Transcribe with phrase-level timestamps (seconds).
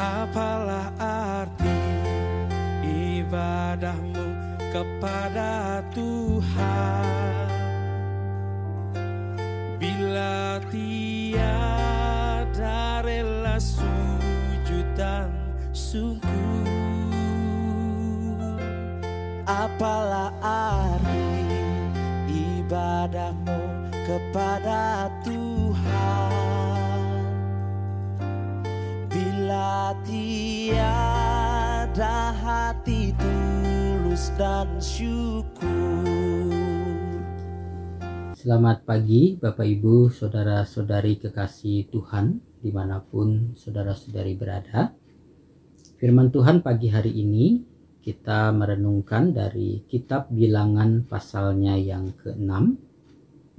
[0.00, 1.76] Apalah arti
[3.20, 4.32] ibadahmu
[4.72, 7.44] kepada Tuhan?
[9.76, 11.44] Bila tiada
[13.04, 15.28] rela sujud dan
[15.76, 16.64] syukur
[19.44, 21.44] Apalah arti
[22.32, 25.09] ibadahmu kepada
[32.00, 35.68] tiada hati tulus dan syukur.
[38.32, 44.96] Selamat pagi Bapak Ibu Saudara-saudari kekasih Tuhan Di mana pun saudara-saudari berada.
[46.00, 47.68] Firman Tuhan pagi hari ini
[48.00, 52.48] kita merenungkan dari kitab bilangan pasalnya yang ke-6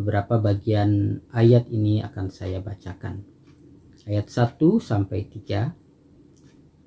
[0.00, 3.20] beberapa bagian ayat ini akan saya bacakan.
[4.08, 5.89] Ayat 1 sampai 3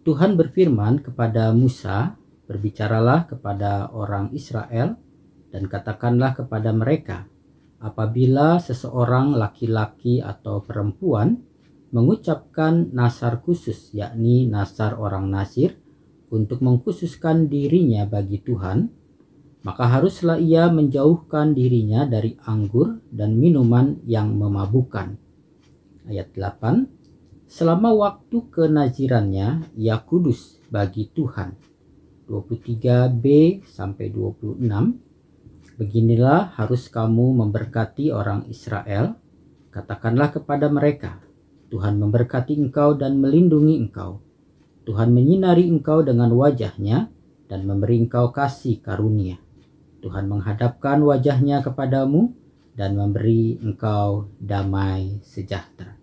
[0.04, 5.00] Tuhan berfirman kepada Musa berbicaralah kepada orang Israel
[5.50, 7.24] dan katakanlah kepada mereka
[7.80, 11.44] apabila seseorang laki-laki atau perempuan
[11.96, 15.78] mengucapkan nasar khusus yakni nasar orang Nasir
[16.34, 18.90] untuk mengkhususkan dirinya bagi Tuhan,
[19.62, 25.14] maka haruslah ia menjauhkan dirinya dari anggur dan minuman yang memabukkan.
[26.10, 27.03] Ayat 8
[27.54, 31.54] Selama waktu kenazirannya ia kudus bagi Tuhan.
[32.26, 33.26] 23b
[33.70, 34.58] sampai 26
[35.78, 39.14] Beginilah harus kamu memberkati orang Israel.
[39.70, 41.22] Katakanlah kepada mereka,
[41.70, 44.22] Tuhan memberkati engkau dan melindungi engkau
[44.84, 47.08] Tuhan menyinari engkau dengan wajahnya
[47.48, 49.40] dan memberi engkau kasih karunia.
[50.04, 52.36] Tuhan menghadapkan wajahnya kepadamu
[52.76, 56.03] dan memberi engkau damai sejahtera.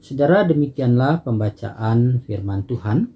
[0.00, 3.12] Saudara, demikianlah pembacaan firman Tuhan.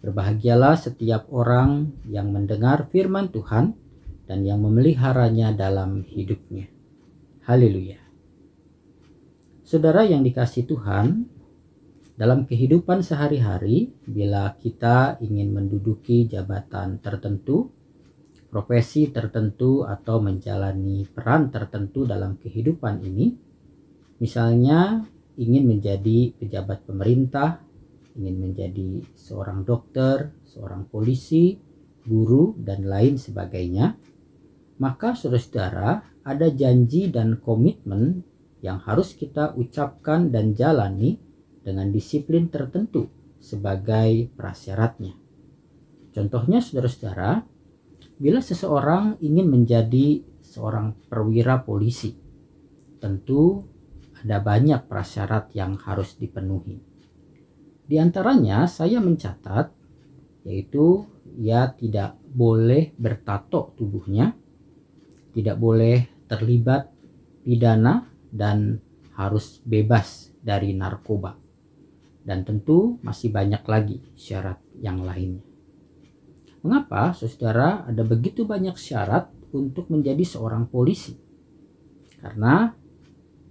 [0.00, 3.76] Berbahagialah setiap orang yang mendengar firman Tuhan
[4.24, 6.72] dan yang memeliharanya dalam hidupnya.
[7.44, 8.00] Haleluya.
[9.68, 11.28] Saudara yang dikasih Tuhan,
[12.16, 17.68] dalam kehidupan sehari-hari, bila kita ingin menduduki jabatan tertentu,
[18.48, 23.36] profesi tertentu, atau menjalani peran tertentu dalam kehidupan ini,
[24.24, 27.62] misalnya ingin menjadi pejabat pemerintah,
[28.14, 31.58] ingin menjadi seorang dokter, seorang polisi,
[32.06, 33.98] guru, dan lain sebagainya,
[34.78, 38.22] maka saudara-saudara ada janji dan komitmen
[38.64, 41.20] yang harus kita ucapkan dan jalani
[41.60, 43.08] dengan disiplin tertentu
[43.40, 45.12] sebagai prasyaratnya.
[46.14, 47.44] Contohnya saudara-saudara,
[48.16, 52.14] bila seseorang ingin menjadi seorang perwira polisi,
[53.02, 53.73] tentu
[54.24, 56.80] ada banyak prasyarat yang harus dipenuhi.
[57.84, 59.68] Di antaranya saya mencatat
[60.48, 61.04] yaitu
[61.36, 64.32] ia tidak boleh bertato tubuhnya,
[65.36, 66.88] tidak boleh terlibat
[67.44, 68.80] pidana dan
[69.16, 71.44] harus bebas dari narkoba
[72.24, 75.44] dan tentu masih banyak lagi syarat yang lainnya.
[76.64, 81.12] Mengapa saudara ada begitu banyak syarat untuk menjadi seorang polisi?
[82.24, 82.72] Karena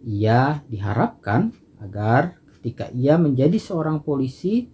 [0.04, 4.68] ia diharapkan agar ketika ia menjadi seorang polisi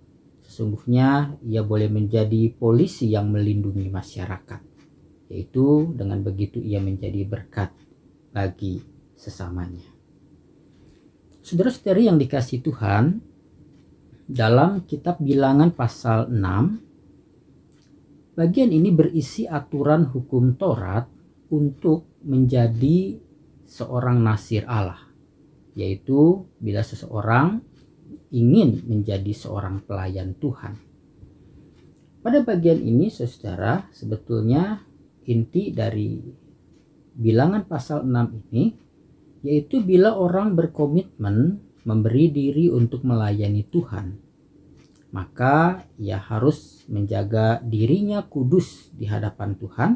[0.46, 4.62] sesungguhnya ia boleh menjadi polisi yang melindungi masyarakat
[5.30, 7.70] yaitu dengan begitu ia menjadi berkat
[8.34, 8.82] bagi
[9.14, 9.86] sesamanya.
[11.46, 13.22] Saudara-saudari yang dikasih Tuhan,
[14.30, 21.10] dalam kitab bilangan pasal 6 bagian ini berisi aturan hukum Taurat
[21.50, 23.18] untuk menjadi
[23.66, 25.09] seorang nasir Allah
[25.78, 27.62] yaitu bila seseorang
[28.30, 30.78] ingin menjadi seorang pelayan Tuhan.
[32.20, 34.84] Pada bagian ini saudara sebetulnya
[35.26, 36.20] inti dari
[37.16, 38.76] bilangan pasal 6 ini
[39.42, 44.20] yaitu bila orang berkomitmen memberi diri untuk melayani Tuhan,
[45.16, 49.92] maka ia harus menjaga dirinya kudus di hadapan Tuhan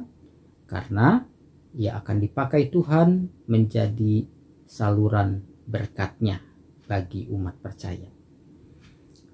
[0.65, 1.27] karena
[1.75, 4.25] ia akan dipakai Tuhan menjadi
[4.63, 6.43] saluran berkatnya
[6.85, 8.11] bagi umat percaya.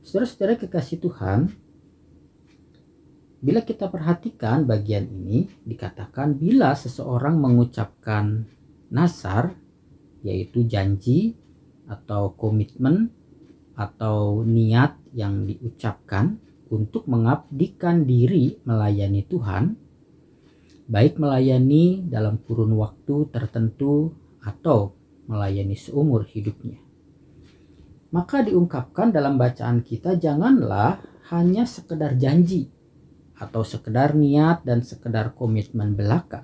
[0.05, 1.49] Saudara-saudara kekasih Tuhan,
[3.39, 8.43] bila kita perhatikan bagian ini dikatakan bila seseorang mengucapkan
[8.91, 9.55] nasar
[10.25, 11.39] yaitu janji
[11.87, 13.15] atau komitmen
[13.79, 16.35] atau niat yang diucapkan
[16.67, 19.79] untuk mengabdikan diri melayani Tuhan,
[20.91, 24.11] baik melayani dalam kurun waktu tertentu
[24.43, 24.98] atau
[25.29, 26.81] melayani seumur hidupnya.
[28.09, 30.97] Maka diungkapkan dalam bacaan kita, janganlah
[31.29, 32.73] hanya sekedar janji
[33.37, 36.41] atau sekedar niat dan sekedar komitmen belaka.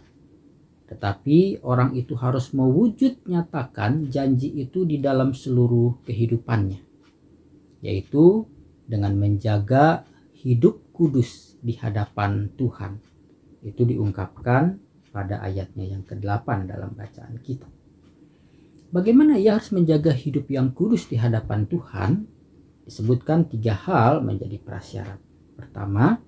[0.85, 6.77] Tetapi orang itu harus mewujud nyatakan janji itu di dalam seluruh kehidupannya.
[7.81, 8.45] Yaitu
[8.85, 10.05] dengan menjaga
[10.45, 13.01] hidup kudus di hadapan Tuhan.
[13.65, 14.77] Itu diungkapkan
[15.09, 17.74] pada ayatnya yang ke-8 dalam bacaan kita.
[18.93, 22.11] Bagaimana ia harus menjaga hidup yang kudus di hadapan Tuhan?
[22.85, 25.17] Disebutkan tiga hal menjadi prasyarat.
[25.57, 26.21] Pertama,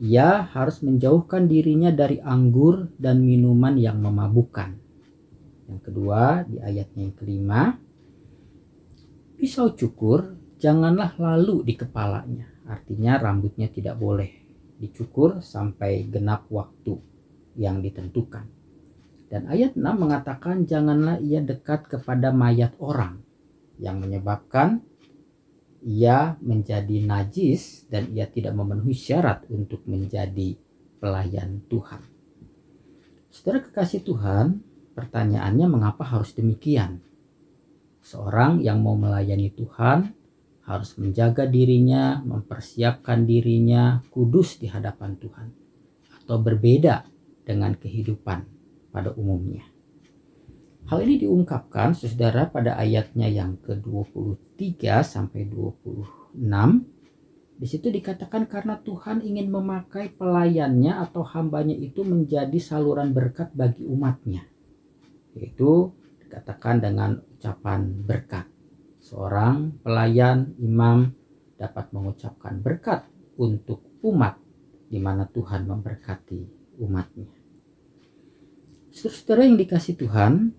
[0.00, 4.80] ia harus menjauhkan dirinya dari anggur dan minuman yang memabukkan.
[5.68, 7.60] Yang kedua, di ayatnya yang kelima,
[9.36, 12.48] pisau cukur janganlah lalu di kepalanya.
[12.64, 14.32] Artinya rambutnya tidak boleh
[14.80, 16.96] dicukur sampai genap waktu
[17.60, 18.63] yang ditentukan.
[19.34, 23.18] Dan ayat 6 mengatakan janganlah ia dekat kepada mayat orang
[23.82, 24.78] yang menyebabkan
[25.82, 30.54] ia menjadi najis dan ia tidak memenuhi syarat untuk menjadi
[31.02, 31.98] pelayan Tuhan.
[33.34, 34.62] Saudara kekasih Tuhan,
[34.94, 37.02] pertanyaannya mengapa harus demikian?
[38.06, 40.14] Seorang yang mau melayani Tuhan
[40.62, 45.48] harus menjaga dirinya, mempersiapkan dirinya kudus di hadapan Tuhan,
[46.22, 47.02] atau berbeda
[47.42, 48.53] dengan kehidupan
[48.94, 49.66] pada umumnya.
[50.86, 56.38] Hal ini diungkapkan saudara pada ayatnya yang ke-23 sampai 26.
[57.54, 63.82] Di situ dikatakan karena Tuhan ingin memakai pelayannya atau hambanya itu menjadi saluran berkat bagi
[63.82, 64.46] umatnya.
[65.34, 65.90] Yaitu
[66.22, 68.46] dikatakan dengan ucapan berkat
[69.04, 71.12] seorang pelayan imam
[71.60, 73.04] dapat mengucapkan berkat
[73.36, 74.40] untuk umat
[74.88, 76.40] di mana Tuhan memberkati
[76.80, 77.43] umatnya.
[78.94, 80.54] Saudara yang dikasih Tuhan,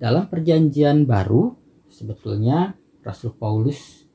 [0.00, 1.52] dalam perjanjian baru
[1.84, 2.72] sebetulnya
[3.04, 4.08] Rasul Paulus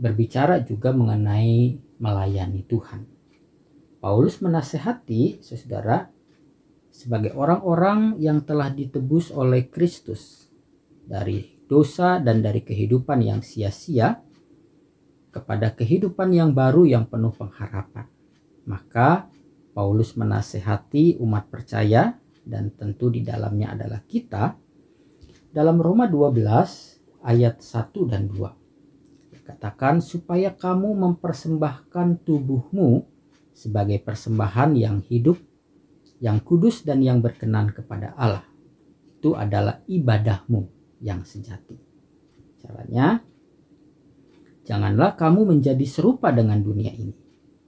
[0.00, 3.04] berbicara juga mengenai melayani Tuhan.
[4.00, 6.08] Paulus menasehati saudara
[6.88, 10.48] sebagai orang-orang yang telah ditebus oleh Kristus
[11.04, 14.16] dari dosa dan dari kehidupan yang sia-sia
[15.28, 18.08] kepada kehidupan yang baru yang penuh pengharapan.
[18.64, 19.28] Maka
[19.74, 22.14] Paulus menasehati umat percaya
[22.46, 24.54] dan tentu di dalamnya adalah kita
[25.50, 29.34] dalam Roma 12 ayat 1 dan 2.
[29.34, 33.02] Dikatakan supaya kamu mempersembahkan tubuhmu
[33.50, 35.42] sebagai persembahan yang hidup,
[36.22, 38.46] yang kudus dan yang berkenan kepada Allah.
[39.10, 40.70] Itu adalah ibadahmu
[41.02, 41.76] yang sejati.
[42.62, 43.20] Caranya,
[44.62, 47.14] janganlah kamu menjadi serupa dengan dunia ini,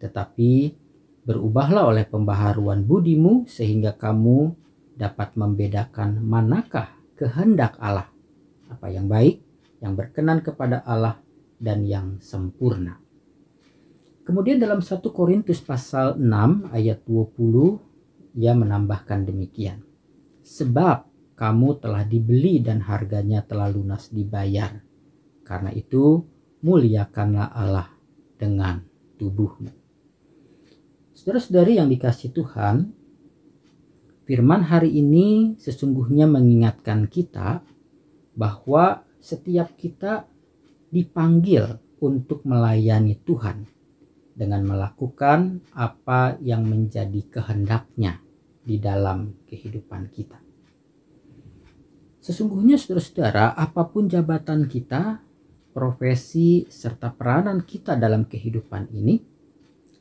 [0.00, 0.85] tetapi
[1.26, 4.54] berubahlah oleh pembaharuan budimu sehingga kamu
[4.94, 8.06] dapat membedakan manakah kehendak Allah,
[8.70, 9.42] apa yang baik,
[9.82, 11.18] yang berkenan kepada Allah,
[11.58, 13.02] dan yang sempurna.
[14.22, 19.82] Kemudian dalam 1 Korintus pasal 6 ayat 20 ia menambahkan demikian.
[20.46, 24.82] Sebab kamu telah dibeli dan harganya telah lunas dibayar.
[25.46, 26.26] Karena itu,
[26.64, 27.88] muliakanlah Allah
[28.36, 28.82] dengan
[29.16, 29.85] tubuhmu.
[31.26, 32.94] Saudara-saudari yang dikasih Tuhan,
[34.30, 37.66] firman hari ini sesungguhnya mengingatkan kita
[38.38, 40.30] bahwa setiap kita
[40.94, 43.66] dipanggil untuk melayani Tuhan
[44.38, 48.22] dengan melakukan apa yang menjadi kehendaknya
[48.62, 50.38] di dalam kehidupan kita.
[52.22, 55.18] Sesungguhnya saudara-saudara, apa pun jabatan kita,
[55.74, 59.18] profesi, serta peranan kita dalam kehidupan ini,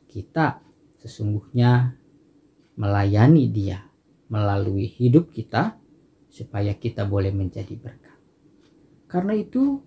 [0.06, 0.65] kita
[1.06, 1.94] sesungguhnya
[2.74, 3.86] melayani dia
[4.26, 5.78] melalui hidup kita
[6.26, 8.18] supaya kita boleh menjadi berkat.
[9.06, 9.80] Karena itu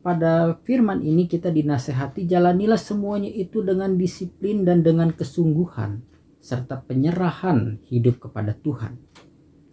[0.00, 6.06] pada firman ini kita dinasehati jalanilah semuanya itu dengan disiplin dan dengan kesungguhan
[6.38, 8.94] serta penyerahan hidup kepada Tuhan.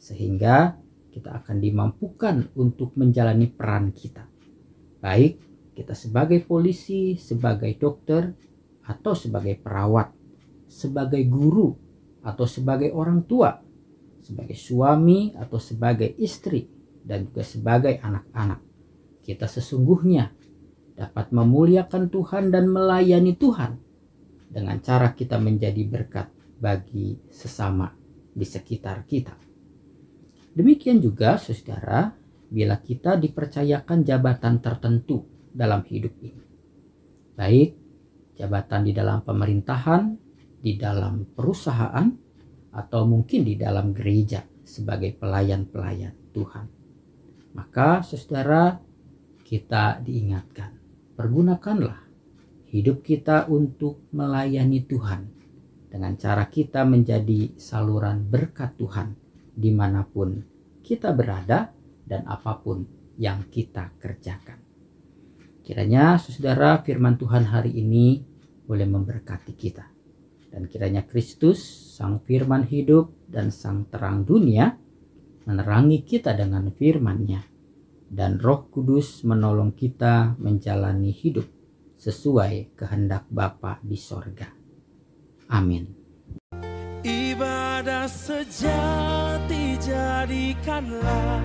[0.02, 0.82] Sehingga
[1.14, 4.26] kita akan dimampukan untuk menjalani peran kita.
[4.98, 5.38] Baik
[5.78, 8.34] kita sebagai polisi, sebagai dokter,
[8.86, 10.12] atau sebagai perawat,
[10.72, 11.76] sebagai guru,
[12.24, 13.60] atau sebagai orang tua,
[14.24, 16.72] sebagai suami, atau sebagai istri,
[17.04, 18.64] dan juga sebagai anak-anak.
[19.20, 20.32] Kita sesungguhnya
[20.96, 23.76] dapat memuliakan Tuhan dan melayani Tuhan
[24.48, 27.92] dengan cara kita menjadi berkat bagi sesama
[28.32, 29.36] di sekitar kita.
[30.52, 32.12] Demikian juga saudara,
[32.52, 36.44] bila kita dipercayakan jabatan tertentu dalam hidup ini.
[37.36, 37.70] Baik
[38.36, 40.31] jabatan di dalam pemerintahan,
[40.62, 42.08] di dalam perusahaan,
[42.72, 46.66] atau mungkin di dalam gereja sebagai pelayan-pelayan Tuhan.
[47.52, 48.80] Maka saudara,
[49.44, 50.72] kita diingatkan,
[51.20, 52.00] pergunakanlah
[52.72, 55.28] hidup kita untuk melayani Tuhan
[55.92, 59.12] dengan cara kita menjadi saluran berkat Tuhan
[59.52, 60.40] di mana pun
[60.80, 61.76] kita berada
[62.08, 62.88] dan apa pun
[63.20, 64.64] yang kita kerjakan.
[65.62, 68.24] Kiranya saudara firman Tuhan hari ini
[68.64, 70.01] boleh memberkati kita.
[70.52, 71.64] Dan kiranya Kristus,
[71.96, 74.76] Sang Firman hidup dan Sang Terang dunia,
[75.48, 77.48] menerangi kita dengan firman-Nya.
[78.12, 81.48] Dan roh kudus menolong kita menjalani hidup
[81.96, 84.52] sesuai kehendak Bapa di sorga.
[85.48, 85.88] Amin.
[87.02, 91.40] Ibadah sejati jadikanlah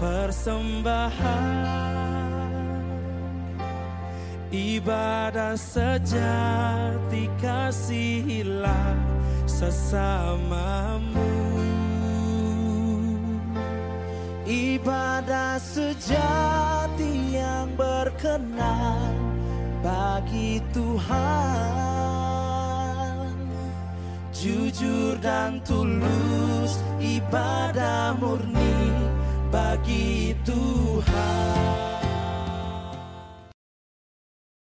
[0.00, 2.13] persembahan
[4.54, 8.94] Ibadah sejati kasihilah
[9.50, 11.26] sesamamu.
[14.46, 19.10] Ibadah sejati yang berkenan
[19.82, 21.34] bagi Tuhan.
[24.30, 29.10] Jujur dan tulus ibadah murni
[29.50, 31.93] bagi Tuhan